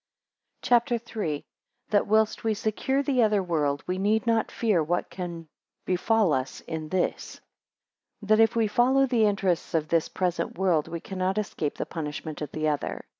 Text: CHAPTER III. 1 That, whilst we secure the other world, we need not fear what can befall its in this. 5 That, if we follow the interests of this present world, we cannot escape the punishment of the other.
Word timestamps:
CHAPTER 0.63 0.95
III. 0.95 1.09
1 1.35 1.43
That, 1.91 2.07
whilst 2.07 2.43
we 2.43 2.55
secure 2.55 3.03
the 3.03 3.21
other 3.21 3.43
world, 3.43 3.83
we 3.85 3.99
need 3.99 4.25
not 4.25 4.49
fear 4.49 4.81
what 4.81 5.11
can 5.11 5.47
befall 5.85 6.33
its 6.33 6.59
in 6.61 6.89
this. 6.89 7.35
5 8.21 8.29
That, 8.29 8.39
if 8.39 8.55
we 8.55 8.65
follow 8.65 9.05
the 9.05 9.27
interests 9.27 9.75
of 9.75 9.89
this 9.89 10.09
present 10.09 10.57
world, 10.57 10.87
we 10.87 11.01
cannot 11.01 11.37
escape 11.37 11.75
the 11.75 11.85
punishment 11.85 12.41
of 12.41 12.51
the 12.51 12.67
other. 12.67 13.05